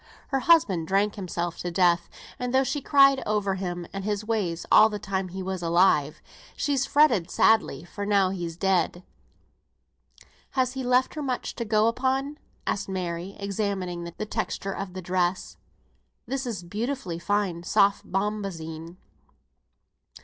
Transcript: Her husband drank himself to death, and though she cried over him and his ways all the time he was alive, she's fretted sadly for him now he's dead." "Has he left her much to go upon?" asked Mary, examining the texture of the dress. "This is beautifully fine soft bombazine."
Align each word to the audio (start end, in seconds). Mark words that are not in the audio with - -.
Her 0.29 0.39
husband 0.39 0.87
drank 0.87 1.13
himself 1.13 1.59
to 1.59 1.69
death, 1.69 2.09
and 2.39 2.51
though 2.55 2.63
she 2.63 2.81
cried 2.81 3.21
over 3.27 3.53
him 3.53 3.85
and 3.93 4.03
his 4.03 4.25
ways 4.25 4.65
all 4.71 4.89
the 4.89 4.97
time 4.97 5.27
he 5.27 5.43
was 5.43 5.61
alive, 5.61 6.23
she's 6.55 6.87
fretted 6.87 7.29
sadly 7.29 7.83
for 7.83 8.01
him 8.01 8.09
now 8.09 8.29
he's 8.31 8.57
dead." 8.57 9.03
"Has 10.57 10.73
he 10.73 10.83
left 10.83 11.13
her 11.13 11.21
much 11.21 11.53
to 11.53 11.65
go 11.65 11.85
upon?" 11.87 12.39
asked 12.65 12.89
Mary, 12.89 13.35
examining 13.39 14.05
the 14.05 14.25
texture 14.25 14.73
of 14.73 14.93
the 14.93 15.03
dress. 15.03 15.57
"This 16.25 16.47
is 16.47 16.63
beautifully 16.63 17.19
fine 17.19 17.61
soft 17.61 18.11
bombazine." 18.11 18.97